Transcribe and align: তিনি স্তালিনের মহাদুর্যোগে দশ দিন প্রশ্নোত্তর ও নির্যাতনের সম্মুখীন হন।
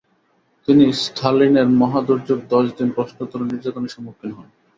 তিনি 0.67 0.85
স্তালিনের 1.03 1.67
মহাদুর্যোগে 1.81 2.45
দশ 2.49 2.65
দিন 2.77 2.89
প্রশ্নোত্তর 2.91 3.39
ও 3.41 3.45
নির্যাতনের 3.45 3.93
সম্মুখীন 3.95 4.31
হন। 4.31 4.47